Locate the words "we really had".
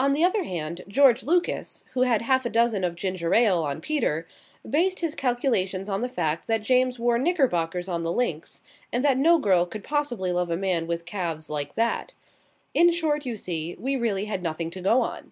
13.78-14.42